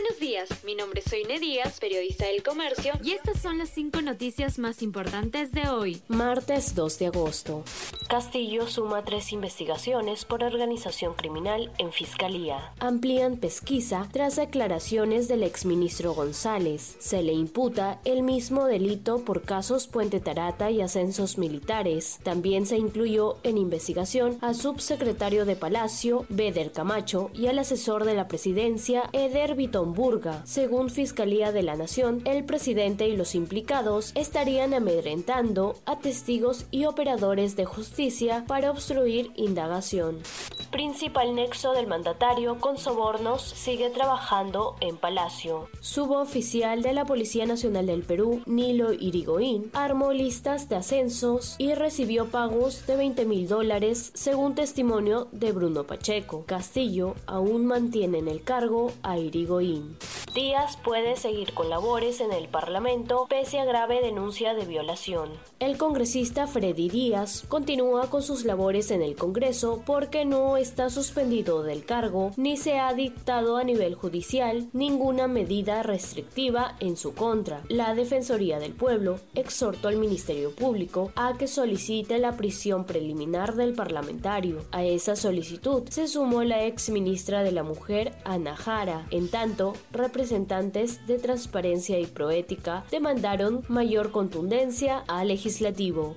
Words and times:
Buenos 0.00 0.20
días, 0.20 0.48
mi 0.64 0.76
nombre 0.76 1.00
es 1.04 1.10
Soine 1.10 1.40
Díaz, 1.40 1.80
periodista 1.80 2.26
del 2.26 2.44
comercio. 2.44 2.92
Y 3.02 3.14
estas 3.14 3.42
son 3.42 3.58
las 3.58 3.70
cinco 3.70 4.00
noticias 4.00 4.56
más 4.60 4.80
importantes 4.80 5.50
de 5.50 5.68
hoy. 5.68 6.00
Martes 6.06 6.76
2 6.76 7.00
de 7.00 7.06
agosto. 7.06 7.64
Castillo 8.08 8.68
suma 8.68 9.04
tres 9.04 9.32
investigaciones 9.32 10.24
por 10.24 10.44
organización 10.44 11.14
criminal 11.14 11.72
en 11.78 11.92
Fiscalía. 11.92 12.72
Amplían 12.78 13.38
pesquisa 13.38 14.08
tras 14.12 14.36
declaraciones 14.36 15.26
del 15.26 15.42
exministro 15.42 16.14
González. 16.14 16.96
Se 17.00 17.20
le 17.22 17.32
imputa 17.32 18.00
el 18.04 18.22
mismo 18.22 18.66
delito 18.66 19.24
por 19.24 19.42
casos 19.42 19.88
Puente 19.88 20.20
Tarata 20.20 20.70
y 20.70 20.80
ascensos 20.80 21.38
militares. 21.38 22.20
También 22.22 22.66
se 22.66 22.78
incluyó 22.78 23.38
en 23.42 23.58
investigación 23.58 24.38
al 24.42 24.54
subsecretario 24.54 25.44
de 25.44 25.56
Palacio, 25.56 26.24
Beder 26.28 26.70
Camacho, 26.70 27.32
y 27.34 27.48
al 27.48 27.58
asesor 27.58 28.04
de 28.04 28.14
la 28.14 28.28
presidencia, 28.28 29.10
Eder 29.12 29.56
Vitonburga. 29.88 30.42
Según 30.44 30.90
Fiscalía 30.90 31.52
de 31.52 31.62
la 31.62 31.76
Nación, 31.76 32.20
el 32.24 32.44
presidente 32.44 33.08
y 33.08 33.16
los 33.16 33.34
implicados 33.34 34.12
estarían 34.14 34.74
amedrentando 34.74 35.76
a 35.86 35.98
testigos 35.98 36.66
y 36.70 36.84
operadores 36.84 37.56
de 37.56 37.64
justicia 37.64 38.44
para 38.46 38.70
obstruir 38.70 39.32
indagación. 39.36 40.18
Principal 40.70 41.34
nexo 41.34 41.72
del 41.72 41.86
mandatario 41.86 42.58
con 42.60 42.76
sobornos 42.76 43.42
sigue 43.42 43.88
trabajando 43.88 44.76
en 44.80 44.98
Palacio. 44.98 45.68
Suboficial 45.80 46.82
de 46.82 46.92
la 46.92 47.06
Policía 47.06 47.46
Nacional 47.46 47.86
del 47.86 48.02
Perú, 48.02 48.42
Nilo 48.44 48.92
Irigoyen, 48.92 49.70
armó 49.72 50.12
listas 50.12 50.68
de 50.68 50.76
ascensos 50.76 51.54
y 51.58 51.72
recibió 51.72 52.26
pagos 52.26 52.86
de 52.86 52.96
20 52.96 53.24
mil 53.24 53.48
dólares 53.48 54.10
según 54.14 54.54
testimonio 54.54 55.28
de 55.32 55.52
Bruno 55.52 55.84
Pacheco. 55.84 56.44
Castillo 56.44 57.14
aún 57.26 57.64
mantiene 57.64 58.18
en 58.18 58.28
el 58.28 58.42
cargo 58.42 58.92
a 59.02 59.16
Irigoyen. 59.18 59.77
Díaz 60.34 60.76
puede 60.76 61.16
seguir 61.16 61.54
con 61.54 61.70
labores 61.70 62.20
en 62.20 62.32
el 62.32 62.48
Parlamento 62.48 63.26
pese 63.28 63.58
a 63.58 63.64
grave 63.64 64.00
denuncia 64.00 64.54
de 64.54 64.64
violación. 64.64 65.30
El 65.58 65.76
congresista 65.76 66.46
Freddy 66.46 66.88
Díaz 66.88 67.44
continúa 67.48 68.10
con 68.10 68.22
sus 68.22 68.44
labores 68.44 68.90
en 68.90 69.02
el 69.02 69.16
Congreso 69.16 69.82
porque 69.84 70.24
no 70.24 70.56
está 70.56 70.90
suspendido 70.90 71.62
del 71.62 71.84
cargo 71.84 72.32
ni 72.36 72.56
se 72.56 72.78
ha 72.78 72.92
dictado 72.94 73.56
a 73.56 73.64
nivel 73.64 73.94
judicial 73.94 74.68
ninguna 74.72 75.28
medida 75.28 75.82
restrictiva 75.82 76.76
en 76.80 76.96
su 76.96 77.14
contra. 77.14 77.62
La 77.68 77.94
Defensoría 77.94 78.58
del 78.58 78.72
Pueblo 78.72 79.18
exhortó 79.34 79.88
al 79.88 79.96
Ministerio 79.96 80.54
Público 80.54 81.12
a 81.16 81.36
que 81.36 81.48
solicite 81.48 82.18
la 82.18 82.36
prisión 82.36 82.84
preliminar 82.84 83.54
del 83.54 83.74
parlamentario. 83.74 84.64
A 84.72 84.84
esa 84.84 85.16
solicitud 85.16 85.88
se 85.88 86.08
sumó 86.08 86.44
la 86.44 86.64
ex 86.64 86.90
ministra 86.90 87.42
de 87.42 87.52
la 87.52 87.62
Mujer, 87.62 88.14
Ana 88.24 88.56
Jara. 88.56 89.06
En 89.10 89.28
tanto, 89.28 89.67
representantes 89.92 91.06
de 91.06 91.18
Transparencia 91.18 91.98
y 91.98 92.06
Proética 92.06 92.84
demandaron 92.90 93.62
mayor 93.68 94.10
contundencia 94.10 95.04
al 95.06 95.28
legislativo. 95.28 96.16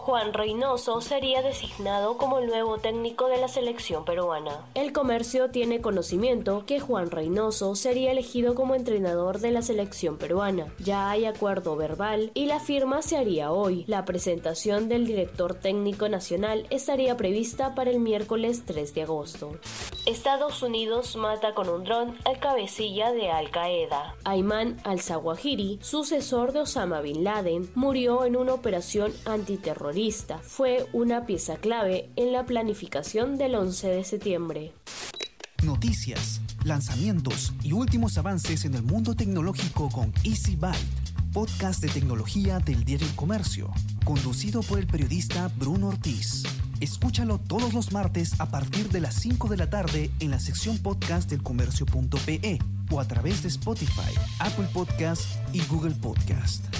Juan 0.00 0.32
Reynoso 0.32 1.02
sería 1.02 1.42
designado 1.42 2.16
como 2.16 2.38
el 2.38 2.46
nuevo 2.46 2.78
técnico 2.78 3.28
de 3.28 3.36
la 3.36 3.48
selección 3.48 4.06
peruana. 4.06 4.64
El 4.74 4.94
comercio 4.94 5.50
tiene 5.50 5.82
conocimiento 5.82 6.64
que 6.64 6.80
Juan 6.80 7.10
Reynoso 7.10 7.74
sería 7.76 8.10
elegido 8.10 8.54
como 8.54 8.74
entrenador 8.74 9.40
de 9.40 9.50
la 9.50 9.60
selección 9.60 10.16
peruana. 10.16 10.72
Ya 10.78 11.10
hay 11.10 11.26
acuerdo 11.26 11.76
verbal 11.76 12.30
y 12.32 12.46
la 12.46 12.60
firma 12.60 13.02
se 13.02 13.18
haría 13.18 13.52
hoy. 13.52 13.84
La 13.88 14.06
presentación 14.06 14.88
del 14.88 15.06
director 15.06 15.52
técnico 15.54 16.08
nacional 16.08 16.66
estaría 16.70 17.18
prevista 17.18 17.74
para 17.74 17.90
el 17.90 18.00
miércoles 18.00 18.62
3 18.64 18.94
de 18.94 19.02
agosto. 19.02 19.52
Estados 20.06 20.62
Unidos 20.62 21.14
mata 21.16 21.52
con 21.52 21.68
un 21.68 21.84
dron 21.84 22.16
al 22.24 22.40
cabecilla 22.40 23.12
de 23.12 23.30
Al 23.30 23.50
Qaeda. 23.50 24.14
Ayman 24.24 24.80
al-Zawahiri, 24.84 25.78
sucesor 25.82 26.52
de 26.52 26.60
Osama 26.60 27.02
Bin 27.02 27.22
Laden, 27.22 27.70
murió 27.74 28.24
en 28.24 28.36
una 28.36 28.54
operación 28.54 29.12
antiterrorista. 29.26 29.89
Fue 30.42 30.86
una 30.92 31.26
pieza 31.26 31.56
clave 31.56 32.10
en 32.16 32.32
la 32.32 32.44
planificación 32.44 33.36
del 33.36 33.54
11 33.54 33.88
de 33.88 34.04
septiembre. 34.04 34.72
Noticias, 35.64 36.40
lanzamientos 36.64 37.52
y 37.62 37.72
últimos 37.72 38.16
avances 38.16 38.64
en 38.64 38.74
el 38.74 38.82
mundo 38.82 39.14
tecnológico 39.14 39.88
con 39.90 40.12
Easy 40.24 40.56
Byte, 40.56 40.78
podcast 41.32 41.82
de 41.82 41.88
tecnología 41.88 42.60
del 42.60 42.84
diario 42.84 43.08
Comercio, 43.16 43.70
conducido 44.04 44.62
por 44.62 44.78
el 44.78 44.86
periodista 44.86 45.50
Bruno 45.58 45.88
Ortiz. 45.88 46.44
Escúchalo 46.80 47.38
todos 47.38 47.74
los 47.74 47.92
martes 47.92 48.40
a 48.40 48.46
partir 48.46 48.88
de 48.90 49.00
las 49.00 49.14
5 49.16 49.48
de 49.48 49.56
la 49.56 49.68
tarde 49.68 50.10
en 50.20 50.30
la 50.30 50.38
sección 50.38 50.78
podcast 50.78 51.28
del 51.28 51.42
comercio.pe 51.42 52.58
o 52.90 53.00
a 53.00 53.08
través 53.08 53.42
de 53.42 53.48
Spotify, 53.48 54.14
Apple 54.38 54.68
Podcast 54.72 55.22
y 55.52 55.60
Google 55.66 55.94
Podcast. 55.96 56.79